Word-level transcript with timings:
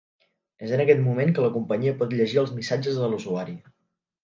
És 0.67 0.71
en 0.77 0.81
aquest 0.85 1.03
moment 1.07 1.33
que 1.35 1.43
la 1.45 1.51
companyia 1.59 1.95
pot 2.01 2.17
llegir 2.17 2.41
els 2.45 2.57
missatges 2.59 3.01
de 3.05 3.13
l’usuari. 3.15 3.57